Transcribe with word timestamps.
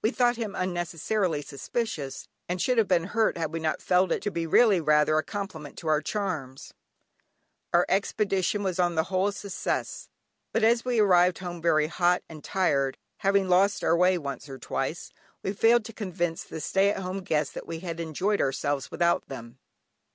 We 0.00 0.10
thought 0.10 0.36
him 0.36 0.54
unnecessarily 0.56 1.42
suspicious, 1.42 2.26
and 2.48 2.62
should 2.62 2.78
have 2.78 2.88
been 2.88 3.04
hurt 3.04 3.36
had 3.36 3.52
we 3.52 3.60
not 3.60 3.82
felt 3.82 4.10
it 4.10 4.22
to 4.22 4.30
be 4.30 4.46
really 4.46 4.80
rather 4.80 5.18
a 5.18 5.22
compliment 5.22 5.76
to 5.80 5.88
our 5.88 6.00
charms. 6.00 6.72
Our 7.74 7.84
expedition 7.86 8.62
was 8.62 8.78
on 8.80 8.94
the 8.94 9.02
whole 9.12 9.26
a 9.28 9.34
success, 9.34 10.08
but 10.54 10.64
as 10.64 10.86
we 10.86 10.98
arrived 10.98 11.40
home 11.40 11.60
very 11.60 11.88
hot 11.88 12.22
and 12.26 12.42
tired, 12.42 12.96
having 13.18 13.50
lost 13.50 13.84
our 13.84 13.94
way 13.94 14.16
once 14.16 14.48
or 14.48 14.56
twice, 14.58 15.12
we 15.42 15.52
failed 15.52 15.84
to 15.84 15.92
convince 15.92 16.42
the 16.42 16.58
stay 16.62 16.88
at 16.88 17.02
homes 17.02 17.50
that 17.50 17.66
we 17.66 17.80
had 17.80 18.00
enjoyed 18.00 18.40
ourselves 18.40 18.90
without 18.90 19.28
them. 19.28 19.58